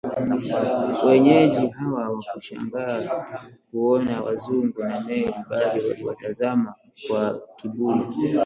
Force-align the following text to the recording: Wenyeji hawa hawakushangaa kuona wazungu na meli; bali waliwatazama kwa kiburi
Wenyeji 1.05 1.67
hawa 1.67 2.01
hawakushangaa 2.03 3.09
kuona 3.71 4.21
wazungu 4.21 4.83
na 4.83 5.01
meli; 5.01 5.33
bali 5.49 5.87
waliwatazama 5.89 6.75
kwa 7.07 7.41
kiburi 7.55 8.03